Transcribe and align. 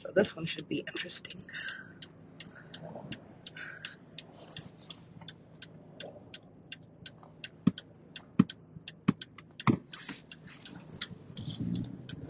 So 0.00 0.10
this 0.14 0.34
one 0.34 0.46
should 0.46 0.66
be 0.66 0.78
interesting. 0.78 1.44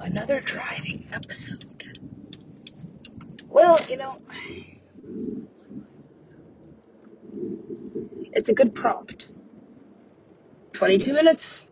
Another 0.01 0.41
driving 0.41 1.07
episode. 1.13 1.85
Well, 3.47 3.79
you 3.89 3.99
know, 3.99 4.17
it's 8.33 8.49
a 8.49 8.53
good 8.53 8.75
prompt. 8.75 9.31
22 10.73 11.13
minutes. 11.13 11.71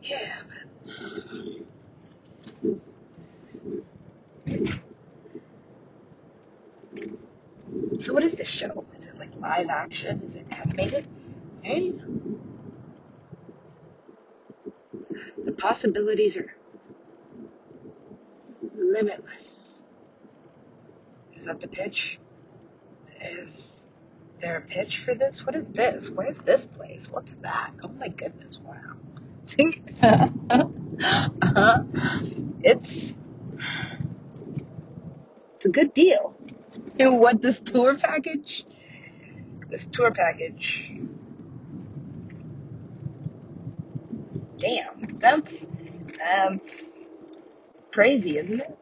Yeah, 0.00 0.42
So 7.98 8.12
what 8.12 8.24
is 8.24 8.34
this 8.34 8.48
show? 8.48 8.84
Is 8.98 9.06
it 9.06 9.16
like 9.18 9.31
live 9.42 9.68
action? 9.68 10.22
Is 10.24 10.36
it 10.36 10.46
animated? 10.50 11.06
Hey, 11.62 11.92
the 15.44 15.52
possibilities 15.52 16.36
are 16.36 16.54
limitless. 18.76 19.82
Is 21.34 21.44
that 21.44 21.60
the 21.60 21.68
pitch? 21.68 22.18
Is 23.20 23.86
there 24.40 24.56
a 24.56 24.60
pitch 24.60 24.98
for 24.98 25.14
this? 25.14 25.44
What 25.44 25.56
is 25.56 25.72
this? 25.72 26.10
Where's 26.10 26.38
this 26.38 26.66
place? 26.66 27.10
What's 27.10 27.34
that? 27.36 27.72
Oh 27.82 27.88
my 27.88 28.08
goodness! 28.08 28.60
Wow. 28.60 28.76
uh-huh. 30.02 31.82
It's 32.62 33.16
it's 35.56 35.66
a 35.66 35.68
good 35.68 35.94
deal. 35.94 36.36
Know 36.98 37.12
what? 37.24 37.42
This 37.42 37.60
tour 37.60 37.96
package. 37.96 38.64
This 39.72 39.86
tour 39.86 40.10
package. 40.10 40.92
Damn, 44.58 45.18
that's 45.18 45.66
that's 46.18 47.06
crazy, 47.90 48.36
isn't 48.36 48.60
it? 48.60 48.78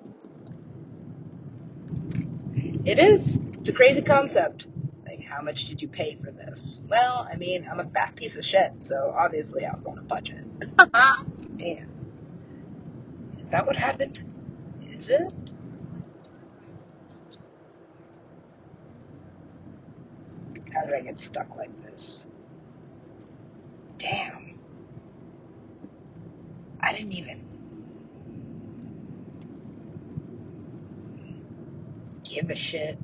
It 2.84 2.98
is. 2.98 3.38
It's 3.60 3.68
a 3.68 3.72
crazy 3.72 4.02
concept. 4.02 4.66
Like, 5.06 5.22
how 5.22 5.42
much 5.42 5.68
did 5.68 5.80
you 5.80 5.86
pay 5.86 6.16
for 6.16 6.32
this? 6.32 6.80
Well, 6.88 7.24
I 7.32 7.36
mean, 7.36 7.68
I'm 7.70 7.78
a 7.78 7.84
fat 7.84 8.16
piece 8.16 8.34
of 8.34 8.44
shit, 8.44 8.82
so 8.82 9.14
obviously 9.16 9.64
I 9.64 9.72
was 9.76 9.86
on 9.86 9.96
a 9.96 10.02
budget. 10.02 10.44
yes. 11.56 12.08
Is 13.44 13.50
that 13.50 13.64
what 13.64 13.76
happened? 13.76 14.24
Is 14.98 15.08
it? 15.08 15.32
How 20.72 20.79
did 20.90 20.98
I 20.98 21.02
get 21.02 21.18
stuck 21.18 21.56
like 21.56 21.80
this? 21.80 22.26
Damn. 23.98 24.58
I 26.80 26.92
didn't 26.92 27.12
even 27.12 27.44
give 32.24 32.50
a 32.50 32.56
shit 32.56 32.98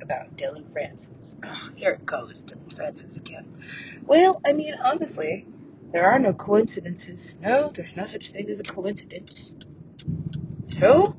about 0.00 0.36
Dillon 0.36 0.66
Francis. 0.72 1.36
Ugh, 1.42 1.72
here 1.76 1.92
it 1.92 2.04
goes, 2.04 2.42
Dillon 2.44 2.70
Francis 2.70 3.16
again. 3.16 3.62
Well, 4.04 4.40
I 4.44 4.52
mean, 4.52 4.74
honestly, 4.74 5.46
there 5.92 6.10
are 6.10 6.18
no 6.18 6.32
coincidences. 6.32 7.34
No, 7.40 7.70
there's 7.74 7.96
no 7.96 8.04
such 8.04 8.30
thing 8.30 8.48
as 8.50 8.60
a 8.60 8.64
coincidence. 8.64 9.54
So, 10.66 11.14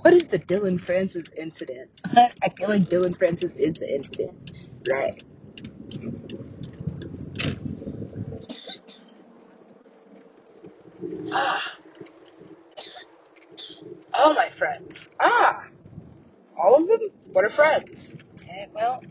what 0.00 0.14
is 0.14 0.21
the 0.32 0.38
Dillon 0.38 0.78
Francis 0.78 1.26
incident? 1.36 1.90
I 2.16 2.30
feel 2.58 2.70
like 2.70 2.88
Dillon 2.88 3.14
Francis 3.14 3.54
is 3.54 3.74
the 3.74 3.94
incident. 3.94 4.50
Right. 4.90 5.22
Ah. 11.32 11.72
All 14.14 14.34
my 14.34 14.48
friends. 14.48 15.08
Ah. 15.20 15.66
All 16.58 16.76
of 16.76 16.88
them? 16.88 17.00
What 17.32 17.44
are 17.44 17.50
friends? 17.50 18.16
Okay, 18.36 18.68
well, 18.74 19.02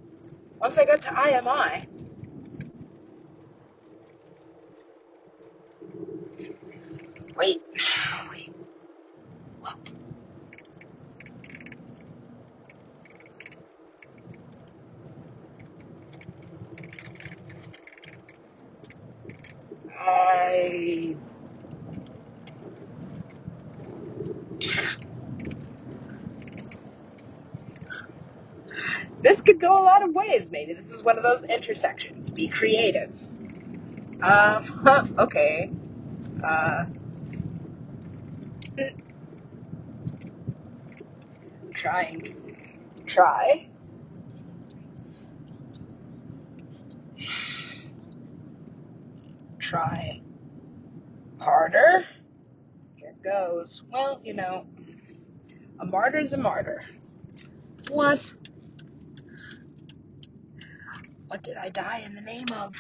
once 0.60 0.78
I 0.78 0.86
got 0.86 1.02
to 1.02 1.10
IMI, 1.10 1.88
wait, 7.36 7.62
wait, 8.32 8.54
what? 9.60 9.94
I 20.00 21.16
this 29.22 29.42
could 29.42 29.60
go 29.60 29.78
a 29.78 29.84
lot 29.84 30.04
of 30.04 30.14
ways. 30.14 30.52
Maybe 30.52 30.74
this 30.74 30.92
is 30.92 31.04
one 31.04 31.18
of 31.18 31.24
those 31.24 31.44
intersections. 31.44 32.30
Be 32.30 32.48
creative. 32.48 33.12
Um. 34.22 35.14
Okay. 35.20 35.72
Uh. 36.44 36.86
Trying. 41.74 42.36
Try. 43.06 43.68
Try 49.60 50.22
harder. 51.42 52.06
Here 52.96 53.16
goes. 53.24 53.84
Well, 53.92 54.22
you 54.24 54.34
know, 54.34 54.66
a 55.80 55.86
martyr's 55.86 56.34
a 56.34 56.38
martyr. 56.38 56.84
What? 57.90 58.32
What 61.32 61.44
did 61.44 61.56
I 61.56 61.70
die 61.70 62.04
in 62.06 62.14
the 62.14 62.20
name 62.20 62.44
of? 62.54 62.76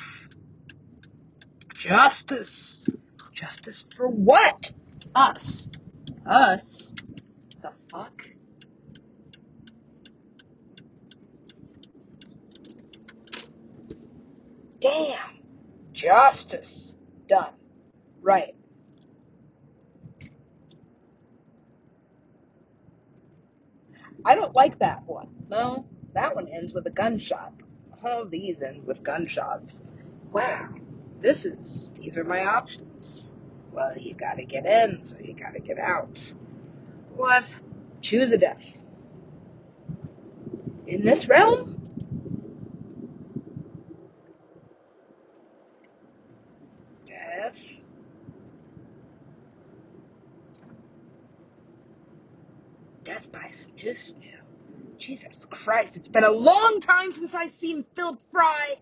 Justice. 1.73 2.85
Justice 3.33 3.85
for 3.95 4.09
what? 4.09 4.73
Us. 5.15 5.69
Us? 6.25 6.91
The 7.61 7.71
fuck? 7.89 8.27
Damn. 14.81 15.17
Justice. 15.93 16.97
Done. 17.29 17.53
Right. 18.21 18.53
I 24.25 24.35
don't 24.35 24.53
like 24.53 24.79
that 24.79 25.03
one. 25.05 25.29
No, 25.47 25.85
that 26.13 26.35
one 26.35 26.49
ends 26.49 26.73
with 26.73 26.85
a 26.87 26.91
gunshot. 26.91 27.53
All 28.03 28.25
these 28.25 28.61
end 28.61 28.85
with 28.85 29.03
gunshots. 29.03 29.83
Wow. 30.31 30.69
This 31.21 31.45
is, 31.45 31.91
these 31.95 32.17
are 32.17 32.23
my 32.23 32.45
options. 32.45 33.35
Well, 33.71 33.95
you 33.97 34.15
gotta 34.15 34.43
get 34.43 34.65
in, 34.65 35.03
so 35.03 35.19
you 35.19 35.33
gotta 35.33 35.59
get 35.59 35.77
out. 35.77 36.33
What? 37.15 37.55
Choose 38.01 38.31
a 38.31 38.37
death. 38.37 38.81
In 40.87 41.05
this 41.05 41.27
realm? 41.29 41.77
Death. 47.05 47.57
Death 53.03 53.31
by 53.31 53.49
snu 53.51 53.91
snu. 53.91 54.40
Jesus 55.01 55.45
Christ, 55.45 55.97
it's 55.97 56.07
been 56.07 56.23
a 56.23 56.31
long 56.31 56.79
time 56.79 57.11
since 57.11 57.33
I've 57.33 57.51
seen 57.51 57.83
Philip 57.95 58.19
Fry. 58.31 58.75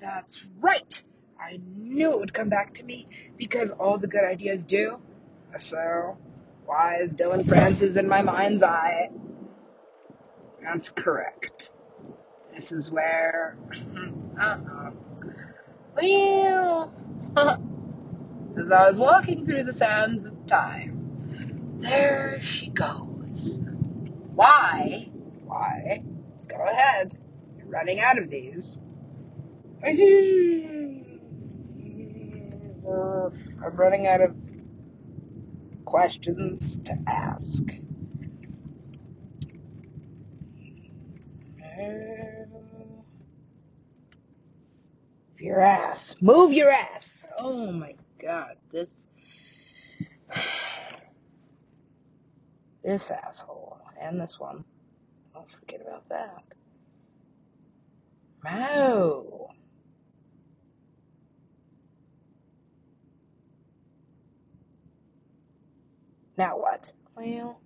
That's 0.00 0.48
right. 0.60 1.02
I 1.38 1.60
knew 1.62 2.12
it 2.12 2.18
would 2.18 2.32
come 2.32 2.48
back 2.48 2.74
to 2.74 2.82
me 2.82 3.06
because 3.36 3.70
all 3.70 3.98
the 3.98 4.06
good 4.06 4.24
ideas 4.24 4.64
do. 4.64 4.98
So, 5.58 6.16
why 6.64 6.96
is 6.96 7.12
Dillon 7.12 7.44
Francis 7.44 7.96
in 7.96 8.08
my 8.08 8.22
mind's 8.22 8.62
eye? 8.62 9.10
That's 10.62 10.90
correct. 10.90 11.72
This 12.54 12.72
is 12.72 12.90
where. 12.90 13.56
Uh-uh. 14.40 14.90
Well, 16.00 16.94
as 17.36 18.70
I 18.70 18.86
was 18.86 19.00
walking 19.00 19.46
through 19.46 19.64
the 19.64 19.72
sands 19.72 20.22
of 20.22 20.46
time, 20.46 21.78
there 21.80 22.40
she 22.40 22.70
goes. 22.70 23.60
Why? 24.34 25.10
Why? 25.48 26.02
Go 26.46 26.62
ahead. 26.62 27.18
You're 27.56 27.68
running 27.68 28.00
out 28.00 28.18
of 28.18 28.28
these. 28.28 28.82
Uh, 32.86 33.30
I'm 33.64 33.76
running 33.76 34.06
out 34.06 34.20
of 34.20 34.36
questions 35.86 36.78
to 36.84 36.98
ask. 37.06 37.62
Your 45.38 45.60
ass. 45.60 46.16
Move 46.20 46.52
your 46.52 46.68
ass. 46.68 47.24
Oh 47.38 47.72
my 47.72 47.94
god, 48.20 48.56
this 48.70 49.08
this 52.84 53.10
asshole. 53.10 53.78
And 53.98 54.20
this 54.20 54.38
one. 54.38 54.64
Don't 55.38 55.52
forget 55.52 55.80
about 55.80 56.08
that. 56.08 56.42
Oh. 58.44 59.50
Now 66.36 66.58
what? 66.58 66.90
Well, 67.16 67.60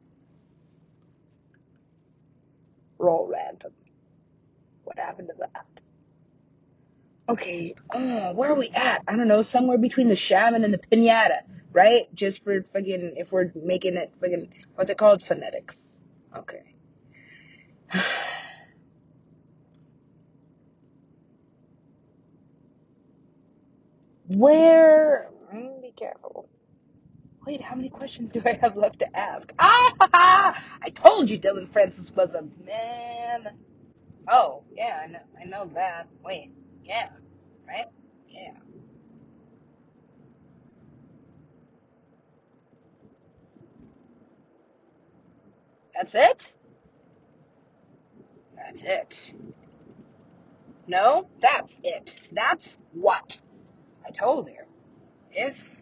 roll 2.98 3.26
random. 3.32 3.72
What 4.84 4.98
happened 4.98 5.28
to 5.28 5.34
that? 5.38 5.66
Okay, 7.28 7.74
oh, 7.94 8.32
where 8.32 8.50
are 8.50 8.54
we 8.54 8.68
at? 8.68 9.02
I 9.08 9.16
don't 9.16 9.28
know, 9.28 9.40
somewhere 9.40 9.78
between 9.78 10.08
the 10.08 10.16
shaman 10.16 10.64
and 10.64 10.74
the 10.74 10.78
pinata, 10.78 11.38
right? 11.72 12.14
Just 12.14 12.44
for 12.44 12.62
fucking, 12.62 13.14
if 13.16 13.32
we're 13.32 13.50
making 13.54 13.94
it 13.94 14.12
fucking, 14.20 14.52
what's 14.74 14.90
it 14.90 14.98
called? 14.98 15.22
Phonetics. 15.22 16.00
Okay. 16.36 16.71
Where, 24.28 25.30
mm, 25.54 25.82
be 25.82 25.92
careful. 25.96 26.48
Wait, 27.46 27.60
how 27.60 27.74
many 27.76 27.88
questions 27.90 28.32
do 28.32 28.42
I 28.46 28.54
have 28.62 28.76
left 28.76 29.00
to 29.00 29.16
ask? 29.18 29.52
Ah! 29.58 30.62
I 30.82 30.90
told 30.90 31.30
you 31.30 31.38
Dillon 31.38 31.66
Francis 31.66 32.12
was 32.14 32.34
a 32.34 32.42
man. 32.64 33.50
Oh, 34.28 34.62
yeah, 34.74 35.00
I 35.02 35.06
know, 35.08 35.20
I 35.40 35.44
know 35.44 35.70
that. 35.74 36.08
Wait, 36.24 36.52
yeah, 36.84 37.08
right? 37.68 37.86
Yeah. 38.28 38.52
That's 45.94 46.14
it? 46.14 46.56
That's 48.72 48.84
it. 48.84 49.32
No, 50.86 51.26
that's 51.40 51.78
it. 51.84 52.16
That's 52.32 52.78
what 52.92 53.38
I 54.06 54.10
told 54.10 54.48
you. 54.48 54.64
If 55.30 55.76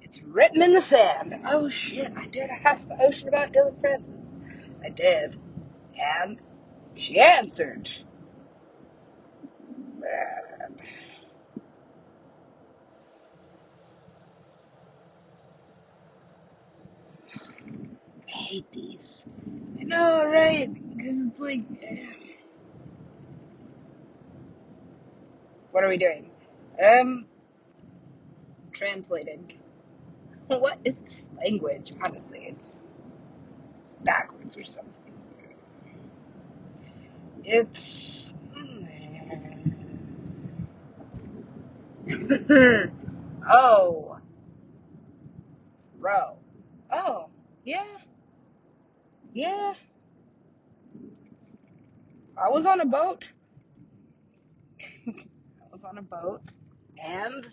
it's 0.00 0.22
written 0.22 0.62
in 0.62 0.72
the 0.72 0.80
sand. 0.80 1.34
Oh 1.46 1.68
shit, 1.68 2.12
I 2.16 2.26
did 2.26 2.50
ask 2.50 2.88
the 2.88 2.96
ocean 3.06 3.28
about 3.28 3.52
Dillon 3.52 3.76
Francis. 3.80 4.14
I 4.84 4.88
did. 4.90 5.38
And 5.98 6.40
she 6.94 7.20
answered. 7.20 7.90
Man, 9.98 10.76
I 18.26 18.30
hate. 18.30 19.26
I 19.80 19.82
know, 19.84 20.26
right? 20.26 20.96
Because 20.96 21.21
it's 21.32 21.40
like, 21.40 21.62
what 25.70 25.82
are 25.82 25.88
we 25.88 25.96
doing? 25.96 26.30
Um, 26.82 27.24
translating. 28.74 29.50
What 30.48 30.78
is 30.84 31.00
this 31.00 31.28
language? 31.42 31.94
Honestly, 32.04 32.44
it's 32.50 32.82
backwards 34.04 34.58
or 34.58 34.64
something. 34.64 34.92
It's. 37.44 38.34
oh, 43.50 44.18
row. 45.98 46.36
Oh, 46.92 47.30
yeah, 47.64 47.86
yeah. 49.32 49.72
I 52.42 52.48
was 52.48 52.66
on 52.66 52.80
a 52.80 52.86
boat. 52.86 53.30
I 55.08 55.12
was 55.72 55.82
on 55.84 55.98
a 55.98 56.02
boat. 56.02 56.42
And, 57.02 57.46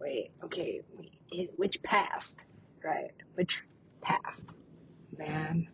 wait, 0.00 0.30
okay, 0.44 0.82
wait, 0.96 1.12
it, 1.32 1.50
which 1.56 1.82
passed? 1.82 2.44
Right, 2.84 3.12
which 3.34 3.64
passed? 4.00 4.54
Man, 5.18 5.68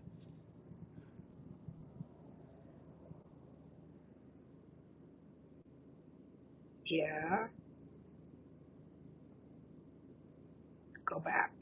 yeah, 6.86 7.46
go 11.06 11.20
back. 11.20 11.52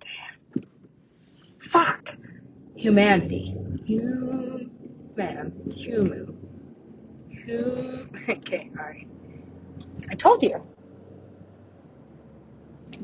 Damn. 0.00 0.64
Fuck! 1.70 2.16
Humanity. 2.76 3.56
Human. 5.16 5.72
Human. 5.74 6.38
Human. 7.46 8.10
Okay, 8.28 8.70
alright. 8.78 9.06
I 10.10 10.14
told 10.14 10.42
you. 10.42 10.62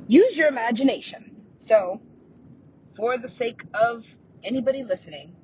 Use 0.06 0.36
your 0.36 0.48
imagination. 0.48 1.46
So, 1.58 2.00
for 2.96 3.18
the 3.18 3.28
sake 3.28 3.62
of 3.74 4.04
anybody 4.42 4.82
listening, 4.82 5.36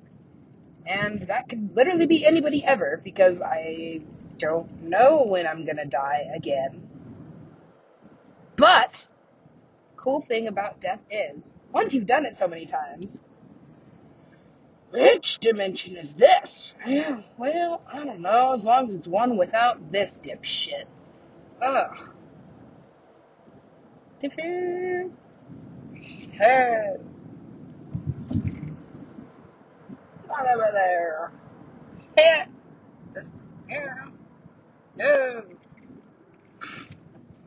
and 0.85 1.27
that 1.27 1.49
could 1.49 1.75
literally 1.75 2.07
be 2.07 2.25
anybody 2.25 2.63
ever 2.65 2.99
because 3.03 3.41
I 3.41 4.01
don't 4.37 4.83
know 4.83 5.25
when 5.27 5.47
I'm 5.47 5.65
gonna 5.65 5.85
die 5.85 6.27
again. 6.33 6.87
But, 8.55 9.07
cool 9.95 10.21
thing 10.21 10.47
about 10.47 10.81
death 10.81 11.01
is, 11.11 11.53
once 11.71 11.93
you've 11.93 12.07
done 12.07 12.25
it 12.25 12.35
so 12.35 12.47
many 12.47 12.65
times, 12.65 13.23
which 14.91 15.39
dimension 15.39 15.95
is 15.95 16.13
this? 16.13 16.75
Yeah, 16.85 17.21
well, 17.37 17.81
I 17.91 18.03
don't 18.03 18.21
know, 18.21 18.53
as 18.53 18.65
long 18.65 18.87
as 18.87 18.93
it's 18.93 19.07
one 19.07 19.37
without 19.37 19.91
this 19.91 20.19
dipshit. 20.21 20.85
Ugh. 21.61 22.13
Heads. 26.37 27.01
Not 30.27 30.47
over 30.55 30.69
there. 30.71 31.31
Hit 32.15 32.47
this. 33.13 33.29
Yeah. 33.69 34.07
No. 34.95 35.43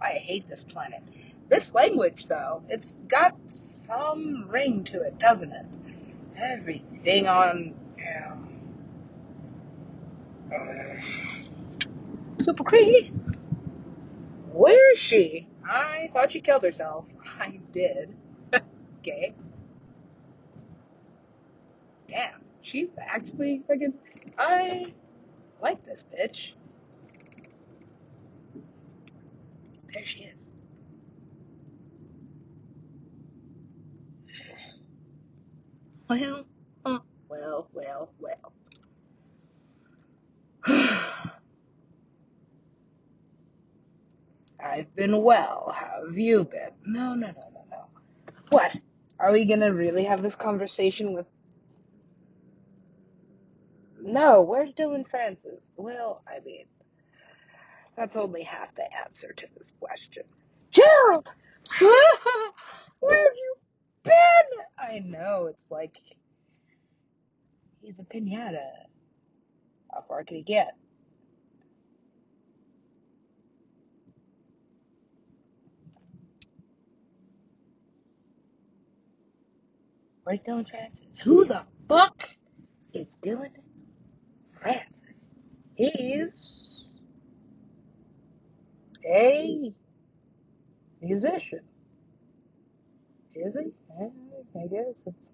I 0.01 0.09
hate 0.13 0.49
this 0.49 0.65
planet. 0.65 1.03
This 1.49 1.75
language, 1.75 2.27
though, 2.27 2.63
it's 2.69 3.03
got 3.03 3.37
some 3.47 4.49
ring 4.49 4.85
to 4.85 5.03
it, 5.03 5.19
doesn't 5.19 5.53
it? 5.53 5.67
Everything 6.37 6.90
on. 7.27 7.75
Yeah. 7.99 8.35
Uh, 10.53 11.01
Super 12.43 12.65
Cree, 12.65 13.13
where 14.53 14.93
is 14.93 14.99
she? 14.99 15.47
I 15.65 16.11
thought 16.13 16.33
she 16.33 16.41
killed 16.41 16.63
herself. 16.63 17.05
I 17.41 17.61
did. 17.73 18.15
okay. 19.01 19.35
Damn. 22.09 22.41
She's 22.63 22.95
actually 22.99 23.63
fucking. 23.67 23.95
I 24.39 24.93
like 25.63 25.85
this 25.87 26.05
bitch. 26.05 26.53
There 29.93 30.05
she 30.05 30.21
is. 30.25 30.51
Well, 36.09 36.45
well, 37.73 38.11
well, 38.19 38.53
well. 40.67 40.93
I've 44.63 44.95
been 44.95 45.23
well. 45.23 45.73
How 45.75 46.03
have 46.07 46.19
you 46.19 46.45
been? 46.45 46.71
No, 46.87 47.15
no, 47.15 47.29
no, 47.29 47.33
no, 47.33 47.65
no. 47.71 47.85
What? 48.51 48.77
Are 49.19 49.33
we 49.33 49.47
gonna 49.47 49.73
really 49.73 50.05
have 50.05 50.23
this 50.23 50.37
conversation 50.37 51.13
with. 51.13 51.27
No, 54.03 54.43
where's 54.43 54.73
Dillon 54.73 55.05
Francis? 55.05 55.73
Well, 55.77 56.23
I 56.27 56.41
mean, 56.45 56.67
that's 57.97 58.17
only 58.17 58.43
half 58.43 58.75
the 58.75 58.89
answer 59.05 59.33
to 59.33 59.47
this 59.59 59.75
question. 59.79 60.25
Gerald! 60.71 61.33
Where 61.79 63.25
have 63.25 63.37
you 63.37 63.55
been? 64.05 64.13
I 64.79 64.99
know, 65.01 65.47
it's 65.47 65.71
like. 65.71 65.97
He's 67.83 67.99
a 67.99 68.03
pinata. 68.03 68.57
Uh, 68.57 68.87
how 69.93 70.05
far 70.07 70.25
could 70.25 70.37
he 70.37 70.43
get? 70.43 70.77
Where's 80.25 80.41
Dillon 80.41 80.67
Francis? 80.67 81.19
Who 81.25 81.45
the 81.45 81.63
fuck 81.89 82.29
is 82.93 83.13
Dillon 83.23 83.51
Francis? 84.61 85.31
He's 85.75 86.85
a 89.05 89.73
musician. 91.01 91.61
Is 93.35 93.55
he? 93.55 93.73
I 94.59 94.67
guess 94.67 94.95
that's 95.05 95.31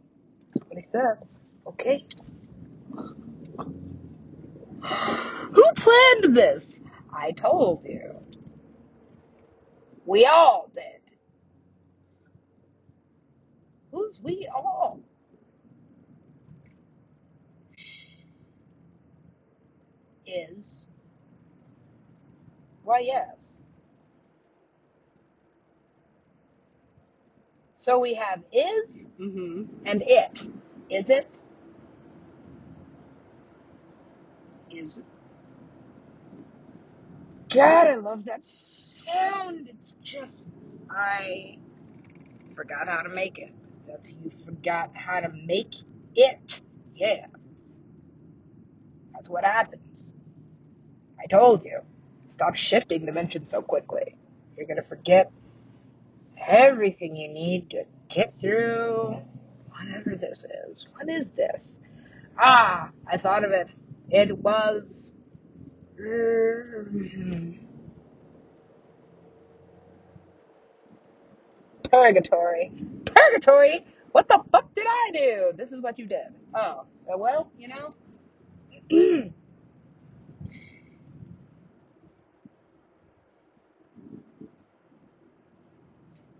what 0.69 0.79
he 0.79 0.85
said. 0.91 1.19
Okay. 1.67 2.07
Who 5.38 5.64
planned 5.76 6.36
this? 6.36 6.80
I 7.12 7.32
told 7.32 7.84
you. 7.84 8.16
We 10.06 10.26
all 10.26 10.70
did. 10.75 10.84
Who's 13.92 14.20
we 14.22 14.48
all? 14.54 15.00
Is. 20.26 20.82
Why, 22.84 23.00
yes. 23.00 23.62
So 27.76 27.98
we 27.98 28.14
have 28.14 28.42
is 28.52 29.06
hmm 29.18 29.64
and 29.86 30.02
it. 30.06 30.48
Is 30.90 31.10
it? 31.10 31.26
God, 37.52 37.87
I 37.87 37.97
love 37.97 38.25
that 38.26 38.45
sound. 38.45 39.68
It's 39.68 39.95
just. 40.02 40.49
I 40.90 41.59
forgot 42.54 42.88
how 42.88 43.02
to 43.02 43.09
make 43.09 43.38
it. 43.38 43.52
That's 43.88 44.11
you 44.11 44.30
forgot 44.45 44.90
how 44.95 45.21
to 45.21 45.28
make 45.28 45.75
it. 46.14 46.62
Yeah, 46.95 47.26
that's 49.14 49.28
what 49.28 49.45
happens. 49.45 50.11
I 51.23 51.26
told 51.26 51.64
you. 51.64 51.80
Stop 52.28 52.56
shifting 52.56 53.06
dimensions 53.06 53.50
so 53.50 53.62
quickly. 53.62 54.16
You're 54.56 54.66
gonna 54.66 54.83
forget 54.83 55.30
everything 56.38 57.16
you 57.16 57.28
need 57.28 57.71
to 57.71 57.85
get 58.09 58.38
through 58.40 59.16
whatever 59.71 60.16
this 60.16 60.45
is. 60.45 60.87
What 60.95 61.09
is 61.09 61.30
this? 61.30 61.68
Ah, 62.38 62.90
I 63.06 63.16
thought 63.18 63.45
of 63.45 63.52
it. 63.52 63.68
It 64.10 64.38
was 64.38 65.12
mm, 66.00 67.58
purgatory. 71.90 72.72
Purgatory? 73.06 73.86
What 74.12 74.28
the 74.28 74.42
fuck 74.52 74.75
did 74.75 74.86
I 74.88 75.10
do? 75.12 75.52
This 75.56 75.72
is 75.72 75.80
what 75.82 75.98
you 75.98 76.06
did. 76.06 76.28
Oh, 76.54 76.84
uh, 77.12 77.18
well, 77.18 77.50
you 77.58 77.68
know. 77.68 77.94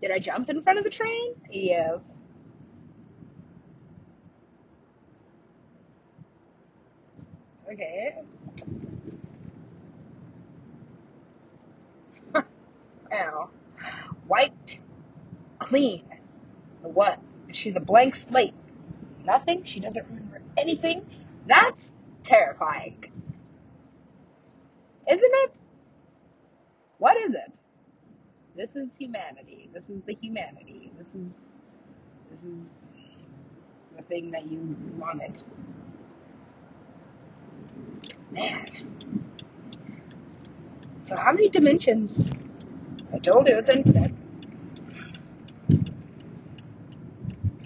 did 0.01 0.11
I 0.11 0.19
jump 0.19 0.49
in 0.49 0.63
front 0.63 0.79
of 0.79 0.85
the 0.85 0.91
train? 0.91 1.35
Yes. 1.51 2.23
Okay. 7.71 8.15
Ow. 13.13 13.49
Wiped 14.27 14.79
clean. 15.59 16.03
The 16.81 16.89
what? 16.89 17.19
She's 17.51 17.75
a 17.75 17.79
blank 17.79 18.15
slate. 18.15 18.53
Nothing. 19.25 19.65
She 19.65 19.79
doesn't 19.79 20.05
remember 20.07 20.41
anything. 20.57 21.05
That's 21.45 21.93
terrifying, 22.23 23.11
isn't 25.09 25.31
it? 25.33 25.51
What 26.97 27.17
is 27.17 27.35
it? 27.35 27.53
This 28.55 28.75
is 28.75 28.93
humanity. 28.97 29.69
This 29.73 29.89
is 29.89 30.01
the 30.05 30.17
humanity. 30.19 30.91
This 30.97 31.15
is 31.15 31.55
this 32.29 32.43
is 32.43 32.69
the 33.95 34.03
thing 34.03 34.31
that 34.31 34.45
you 34.45 34.75
wanted. 34.97 35.41
Man. 38.37 38.65
So 41.01 41.15
how 41.15 41.31
many 41.31 41.49
dimensions? 41.49 42.33
I 43.13 43.19
told 43.19 43.47
you 43.47 43.57
it's 43.57 43.69
infinite. 43.69 44.11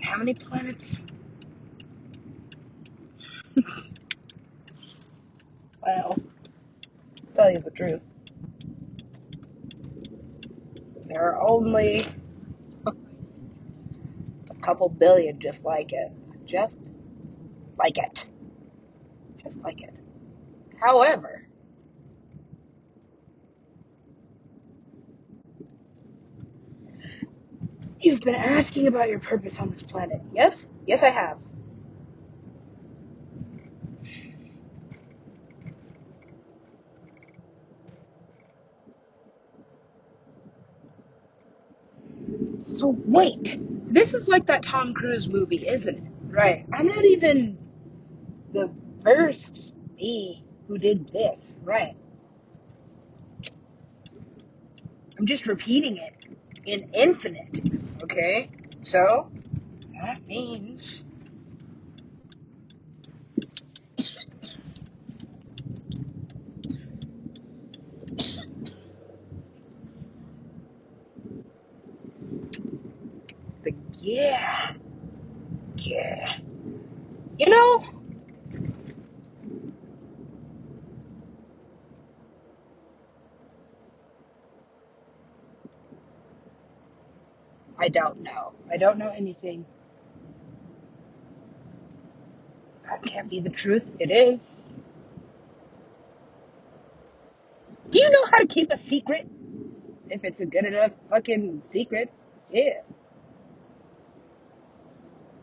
How 0.01 0.18
many 0.18 0.34
planets? 0.34 1.06
Well, 5.84 6.16
tell 7.34 7.50
you 7.50 7.58
the 7.58 7.72
truth, 7.72 8.01
there 11.08 11.24
are 11.24 11.42
only 11.50 12.06
a 12.86 12.94
couple 14.62 14.90
billion 14.90 15.40
just 15.40 15.66
like 15.66 15.92
it. 15.92 16.12
Just 16.46 16.80
like 17.80 17.98
it. 17.98 18.25
Just 19.44 19.62
like 19.63 19.82
it. 19.82 19.94
However, 20.82 21.48
you've 28.00 28.22
been 28.22 28.36
asking 28.36 28.88
about 28.88 29.10
your 29.10 29.20
purpose 29.20 29.60
on 29.60 29.70
this 29.70 29.84
planet. 29.84 30.22
Yes? 30.34 30.68
Yes, 30.88 31.04
I 31.04 31.10
have. 31.10 31.38
So 42.62 42.96
wait, 43.06 43.58
this 43.62 44.14
is 44.14 44.28
like 44.28 44.48
that 44.48 44.64
Tom 44.64 44.94
Cruise 44.94 45.28
movie, 45.28 45.68
isn't 45.68 45.98
it? 45.98 46.04
Right. 46.28 46.66
I'm 46.74 46.88
not 46.88 47.06
even 47.06 47.58
the 48.54 48.72
first 49.04 49.76
me 49.96 50.44
who 50.72 50.78
did 50.78 51.06
this. 51.12 51.58
Right. 51.63 51.98
I'm 55.20 55.25
just 55.25 55.46
repeating 55.46 55.98
it 55.98 56.13
in 56.66 56.90
infinite. 56.94 57.60
Okay? 58.01 58.50
So, 58.82 59.30
that 60.01 60.25
means 60.25 61.04
the 73.63 73.74
yeah. 74.00 74.72
Yeah. 75.75 76.38
You 77.38 77.50
know, 77.50 77.84
I 87.82 87.90
don't 87.90 88.22
know. 88.24 88.54
I 88.72 88.78
don't 88.78 89.00
know 89.00 89.10
anything. 89.10 89.66
That 92.86 93.04
can't 93.06 93.30
be 93.30 93.42
the 93.42 93.50
truth. 93.50 93.84
It 94.00 94.12
is. 94.12 94.40
Do 97.92 98.00
you 98.02 98.10
know 98.12 98.26
how 98.32 98.40
to 98.40 98.48
keep 98.48 98.72
a 98.72 98.78
secret? 98.78 99.28
If 100.10 100.24
it's 100.24 100.42
a 100.42 100.48
good 100.48 100.66
enough 100.66 100.92
fucking 101.10 101.64
secret. 101.68 102.12
Yeah. 102.52 102.82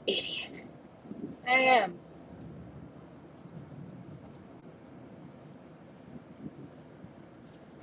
Idiot. 0.07 0.65
I 1.49 1.53
am. 1.55 1.99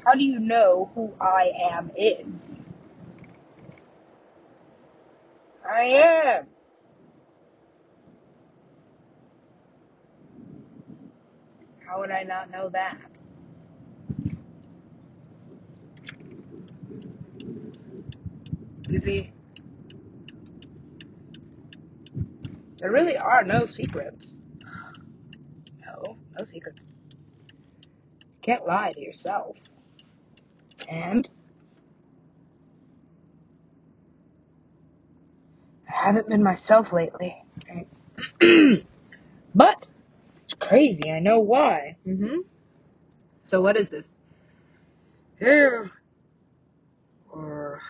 How 0.05 0.13
do 0.13 0.23
you 0.23 0.39
know 0.39 0.91
who 0.95 1.13
I 1.21 1.51
am 1.71 1.91
is? 1.97 2.57
I 5.75 5.83
am. 5.83 6.47
How 11.85 11.99
would 11.99 12.11
I 12.11 12.23
not 12.23 12.49
know 12.49 12.69
that? 12.69 12.97
You 18.87 19.01
see, 19.01 19.33
there 22.77 22.91
really 22.91 23.17
are 23.17 23.43
no 23.43 23.65
secrets. 23.65 24.35
No, 25.85 26.15
no 26.39 26.45
secrets. 26.45 26.79
You 27.09 28.41
can't 28.41 28.65
lie 28.65 28.93
to 28.93 29.01
yourself. 29.01 29.57
And 30.87 31.29
haven't 36.05 36.29
been 36.29 36.43
myself 36.43 36.93
lately. 36.93 37.35
but 39.55 39.87
it's 40.45 40.53
crazy. 40.59 41.11
I 41.11 41.19
know 41.19 41.39
why. 41.39 41.97
Mm-hmm. 42.07 42.39
So 43.43 43.61
what 43.61 43.77
is 43.77 43.89
this? 43.89 44.15
Here 45.39 45.91
or 47.29 47.81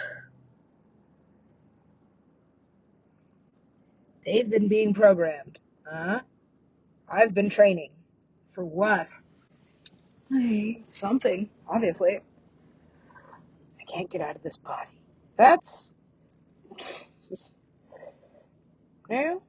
they've 4.25 4.49
been 4.49 4.69
being 4.69 4.95
programmed. 4.95 5.59
Huh? 5.85 6.21
I've 7.09 7.35
been 7.35 7.51
training. 7.51 7.91
For 8.55 8.65
what? 8.65 9.09
Something, 10.89 11.51
obviously. 11.69 12.21
Can't 13.87 14.11
get 14.11 14.21
out 14.21 14.37
of 14.37 14.43
this 14.43 14.57
body. 14.57 14.89
That's 15.37 15.93
no. 19.09 19.43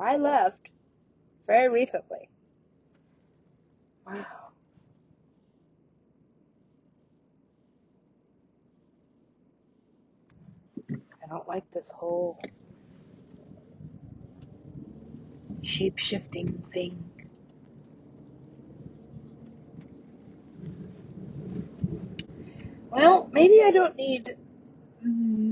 I 0.00 0.16
left 0.16 0.70
very 1.46 1.68
recently. 1.68 2.28
Wow. 4.06 4.26
I 10.90 11.26
don't 11.28 11.48
like 11.48 11.64
this 11.72 11.90
whole 11.94 12.38
shape 15.62 15.98
shifting 15.98 16.62
thing. 16.72 17.10
Well, 22.90 23.28
maybe 23.44 23.62
I 23.62 23.70
don't 23.72 23.94
need 23.96 24.36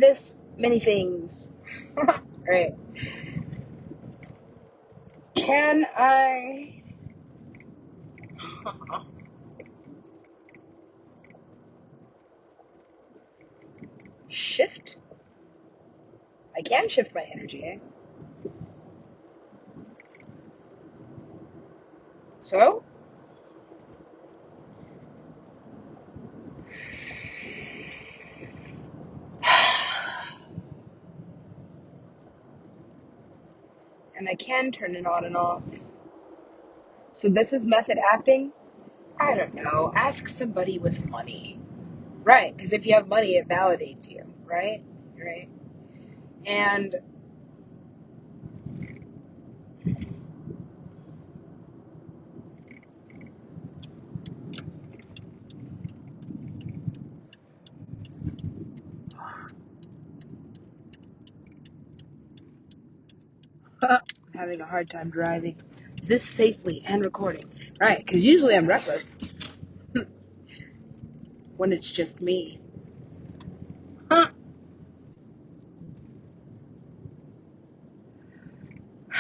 this 0.01 0.39
many 0.57 0.81
things. 0.81 1.51
right. 2.49 2.75
Can 5.35 5.85
I 5.95 6.83
shift? 14.31 14.97
I 16.57 16.63
can 16.63 16.89
shift 16.89 17.15
my 17.15 17.27
energy, 17.35 17.63
eh? 17.63 17.77
So? 22.41 22.85
And 34.22 34.22
I 34.33 34.37
can 34.37 34.73
turn 34.73 34.97
it 34.97 35.07
on 35.07 35.27
and 35.27 35.37
off. 35.37 35.63
So 37.13 37.29
this 37.29 37.53
is 37.53 37.67
method 37.67 37.99
acting? 37.99 38.53
I 39.21 39.35
don't 39.35 39.55
know. 39.55 39.93
Ask 39.95 40.29
somebody 40.29 40.79
with 40.79 41.07
money. 41.07 41.61
Right, 42.25 42.57
because 42.57 42.73
if 42.73 42.87
you 42.87 42.95
have 42.95 43.09
money, 43.09 43.37
it 43.37 43.49
validates 43.49 44.11
you, 44.11 44.25
right? 44.45 44.83
Right. 45.19 45.49
And 46.47 46.97
I'm 64.39 64.42
having 64.53 64.67
a 64.67 64.69
hard 64.69 64.91
time 64.91 65.09
driving 65.09 65.57
this 66.07 66.25
safely 66.25 66.83
and 66.85 67.03
recording. 67.03 67.45
Right, 67.81 68.05
because 68.05 68.21
usually 68.21 68.55
I'm 68.55 68.67
reckless 68.67 69.17
when 71.57 71.73
it's 71.73 71.91
just 71.91 72.21
me. 72.21 72.61
Huh. 74.11 74.29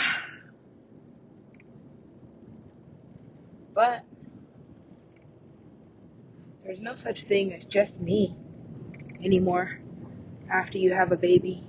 But 3.74 4.04
there's 6.62 6.78
no 6.80 6.94
such 6.94 7.24
thing 7.24 7.54
as 7.54 7.64
just 7.64 7.98
me 7.98 8.36
anymore 9.24 9.78
after 10.50 10.76
you 10.76 10.92
have 10.92 11.10
a 11.10 11.16
baby. 11.16 11.64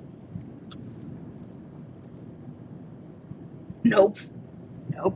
Nope. 3.93 4.17
Nope. 4.89 5.15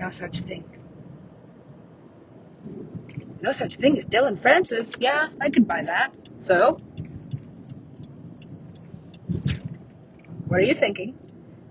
No 0.00 0.10
such 0.10 0.40
thing. 0.40 0.64
No 3.40 3.52
such 3.52 3.76
thing 3.76 3.96
as 3.98 4.04
Dillon 4.04 4.36
Francis. 4.36 4.94
Yeah, 4.98 5.28
I 5.40 5.50
could 5.50 5.68
buy 5.68 5.84
that. 5.84 6.12
So, 6.40 6.80
what 10.48 10.58
are 10.58 10.64
you 10.64 10.74
thinking? 10.74 11.16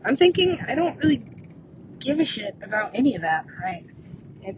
I'm 0.06 0.16
thinking 0.16 0.60
I 0.66 0.76
don't 0.76 0.96
really 1.00 1.22
give 2.00 2.22
a 2.22 2.26
shit 2.26 2.56
about 2.64 2.92
any 2.96 3.16
of 3.16 3.24
that, 3.24 3.46
right? 3.62 3.86
It 4.44 4.56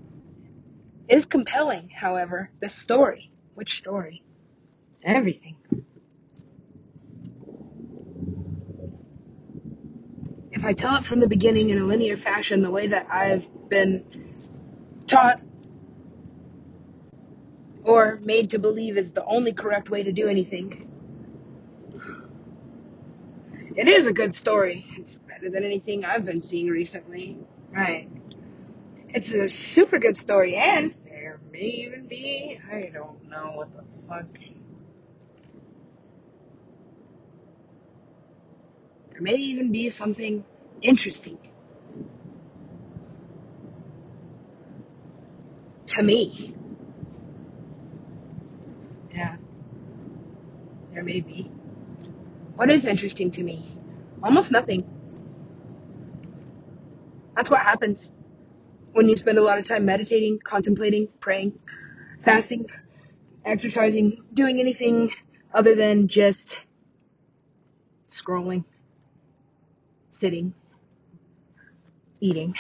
is 1.07 1.25
compelling, 1.25 1.89
however, 1.89 2.51
this 2.61 2.75
story. 2.75 3.31
Which 3.55 3.79
story? 3.79 4.21
Everything. 5.03 5.55
If 10.51 10.65
I 10.65 10.73
tell 10.73 10.95
it 10.95 11.05
from 11.05 11.19
the 11.19 11.27
beginning 11.27 11.69
in 11.69 11.77
a 11.79 11.85
linear 11.85 12.17
fashion, 12.17 12.61
the 12.61 12.71
way 12.71 12.87
that 12.87 13.07
I've 13.09 13.45
been 13.69 14.03
taught 15.07 15.41
or 17.83 18.19
made 18.23 18.49
to 18.51 18.59
believe 18.59 18.97
is 18.97 19.13
the 19.13 19.23
only 19.25 19.53
correct 19.53 19.89
way 19.89 20.03
to 20.03 20.11
do 20.11 20.27
anything, 20.27 20.89
it 23.75 23.87
is 23.87 24.07
a 24.07 24.13
good 24.13 24.33
story. 24.33 24.85
It's 24.97 25.15
better 25.15 25.49
than 25.49 25.63
anything 25.63 26.03
I've 26.03 26.25
been 26.25 26.41
seeing 26.41 26.67
recently. 26.67 27.37
Right. 27.71 28.09
It's 29.09 29.33
a 29.33 29.49
super 29.49 29.97
good 29.97 30.17
story, 30.17 30.55
and 30.55 30.93
there 31.05 31.39
may 31.51 31.59
even 31.59 32.07
be, 32.07 32.59
I 32.71 32.91
don't 32.93 33.29
know 33.29 33.53
what 33.55 33.69
the 33.75 33.83
fuck. 34.07 34.48
There 39.19 39.33
may 39.33 39.37
even 39.37 39.73
be 39.73 39.89
something 39.89 40.45
interesting 40.81 41.37
to 45.87 46.01
me. 46.01 46.55
Yeah, 49.13 49.35
there 50.93 51.03
may 51.03 51.19
be. 51.19 51.51
What 52.55 52.71
is 52.71 52.85
interesting 52.85 53.31
to 53.31 53.43
me? 53.43 53.77
Almost 54.23 54.53
nothing. 54.53 54.87
That's 57.35 57.49
what 57.49 57.59
happens 57.59 58.13
when 58.93 59.09
you 59.09 59.17
spend 59.17 59.37
a 59.37 59.41
lot 59.41 59.57
of 59.57 59.65
time 59.65 59.83
meditating, 59.83 60.39
contemplating, 60.45 61.09
praying, 61.19 61.59
fasting, 62.21 62.67
exercising, 63.43 64.23
doing 64.33 64.61
anything 64.61 65.11
other 65.53 65.75
than 65.75 66.07
just 66.07 66.57
scrolling, 68.09 68.63
sitting, 70.19 70.53
eating. 72.19 72.53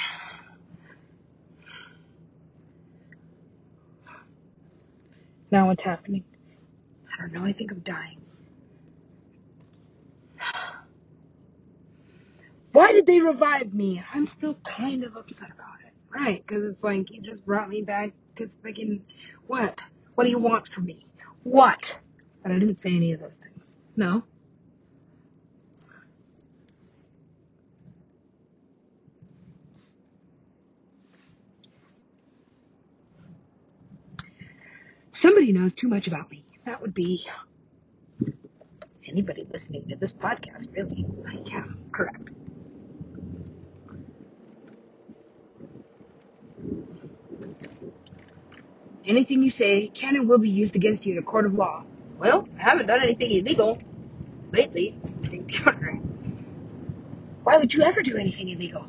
Now 5.51 5.67
what's 5.67 5.83
happening? 5.83 6.23
I 7.13 7.21
don't 7.21 7.33
know. 7.33 7.43
I 7.43 7.51
think 7.51 7.71
I'm 7.71 7.79
dying. 7.79 8.21
Why 12.71 12.93
did 12.93 13.07
they 13.07 13.19
revive 13.19 13.73
me? 13.73 14.01
I'm 14.13 14.27
still 14.27 14.53
kind 14.63 15.03
of 15.03 15.17
upset 15.17 15.49
about 15.51 15.81
it. 15.85 15.91
Right, 16.09 16.45
because 16.45 16.63
it's 16.63 16.83
like, 16.83 17.11
you 17.11 17.21
just 17.21 17.45
brought 17.45 17.67
me 17.67 17.81
back 17.81 18.13
to 18.37 18.49
freaking. 18.63 19.01
What? 19.47 19.83
What 20.15 20.23
do 20.23 20.29
you 20.29 20.39
want 20.39 20.67
from 20.67 20.85
me? 20.85 21.05
What? 21.43 21.99
But 22.41 22.51
I 22.53 22.59
didn't 22.59 22.77
say 22.77 22.95
any 22.95 23.11
of 23.11 23.19
those 23.19 23.37
things. 23.37 23.75
No. 23.97 24.23
Knows 35.51 35.73
too 35.73 35.87
much 35.87 36.05
about 36.07 36.29
me. 36.29 36.45
That 36.65 36.79
would 36.79 36.93
be 36.93 37.25
anybody 39.07 39.47
listening 39.51 39.87
to 39.89 39.95
this 39.95 40.13
podcast, 40.13 40.67
really. 40.75 41.05
Yeah, 41.45 41.63
correct. 41.91 42.29
Anything 49.05 49.41
you 49.41 49.49
say 49.49 49.87
can 49.87 50.15
and 50.15 50.29
will 50.29 50.37
be 50.37 50.51
used 50.51 50.75
against 50.75 51.07
you 51.07 51.13
in 51.13 51.17
a 51.17 51.23
court 51.23 51.47
of 51.47 51.55
law. 51.55 51.83
Well, 52.19 52.47
I 52.59 52.61
haven't 52.61 52.85
done 52.85 53.01
anything 53.01 53.31
illegal 53.31 53.81
lately. 54.51 54.91
Why 57.43 57.57
would 57.57 57.73
you 57.73 57.81
ever 57.83 58.03
do 58.03 58.17
anything 58.17 58.49
illegal? 58.49 58.85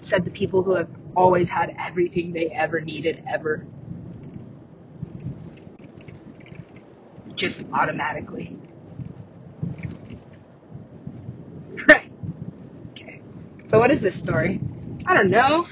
Said 0.00 0.24
the 0.24 0.32
people 0.32 0.64
who 0.64 0.74
have 0.74 0.90
always 1.16 1.48
had 1.48 1.76
everything 1.78 2.32
they 2.32 2.46
ever 2.46 2.80
needed 2.80 3.22
ever. 3.28 3.64
Just 7.40 7.64
automatically. 7.72 8.54
Right. 11.88 12.12
Okay. 12.90 13.22
So, 13.66 13.78
what 13.78 13.90
is 13.90 14.02
this 14.02 14.16
story? 14.16 14.60
I 15.06 15.14
don't 15.14 15.30
know. 15.30 15.66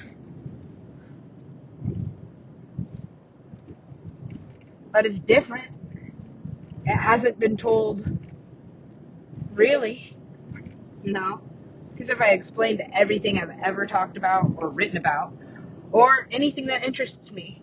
But 4.93 5.07
it's 5.07 5.19
different. 5.19 5.69
It 6.87 6.97
hasn't 6.97 7.39
been 7.39 7.57
told. 7.57 8.05
Really? 9.55 10.17
No. 11.05 11.41
Because 11.93 12.11
if 12.11 12.21
I 12.21 12.31
explained 12.31 12.83
everything 12.95 13.39
I've 13.39 13.53
ever 13.65 13.87
talked 13.87 14.17
about 14.17 14.53
or 14.57 14.69
written 14.69 14.97
about, 14.97 15.33
or 15.93 16.29
anything 16.33 16.67
that 16.67 16.85
interests 16.85 17.33
me, 17.33 17.63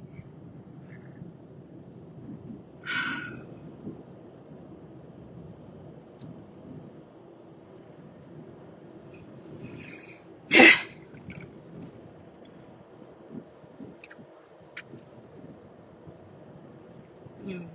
hmm. 17.43 17.65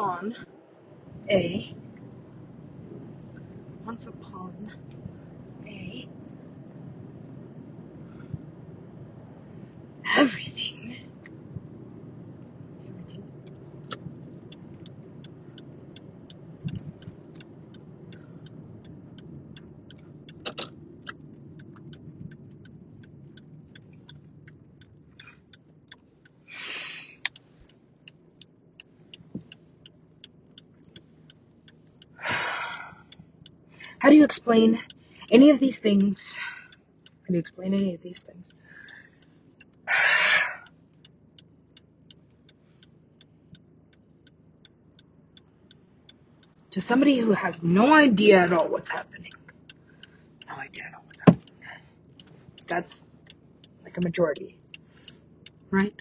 Upon 0.00 0.34
a 1.28 1.74
once 3.84 4.06
upon 4.06 4.72
a 5.66 6.08
everything 10.16 10.16
everything 10.16 10.96
how 34.10 34.12
do 34.12 34.18
you 34.18 34.24
explain 34.24 34.82
any 35.30 35.50
of 35.50 35.60
these 35.60 35.78
things? 35.78 36.34
How 36.36 37.28
do 37.28 37.34
you 37.34 37.38
explain 37.38 37.74
any 37.74 37.94
of 37.94 38.02
these 38.02 38.18
things? 38.18 38.44
To 46.72 46.80
somebody 46.80 47.18
who 47.18 47.32
has 47.32 47.64
no 47.64 47.92
idea 47.92 48.38
at 48.38 48.52
all 48.52 48.68
what's 48.68 48.90
happening. 48.90 49.32
No 50.48 50.54
idea 50.54 50.84
at 50.84 50.94
all 50.94 51.02
what's 51.04 51.18
happening. 51.20 51.54
That's 52.68 53.08
like 53.84 53.96
a 53.96 54.00
majority. 54.00 54.56
Right 55.72 55.94